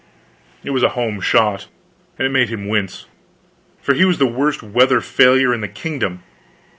It 0.63 0.71
was 0.71 0.81
a 0.81 0.89
home 0.97 1.21
shot, 1.21 1.67
and 2.17 2.25
it 2.25 2.31
made 2.31 2.49
him 2.49 2.67
wince; 2.67 3.05
for 3.83 3.93
he 3.93 4.03
was 4.03 4.17
the 4.17 4.25
worst 4.25 4.63
weather 4.63 4.99
failure 4.99 5.53
in 5.53 5.61
the 5.61 5.67
kingdom. 5.67 6.23